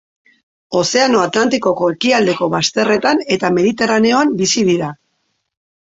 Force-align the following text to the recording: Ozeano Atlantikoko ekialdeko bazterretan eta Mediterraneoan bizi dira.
Ozeano 0.79 1.19
Atlantikoko 1.25 1.91
ekialdeko 1.97 2.49
bazterretan 2.55 3.23
eta 3.37 3.55
Mediterraneoan 3.59 4.37
bizi 4.41 4.69
dira. 4.71 4.91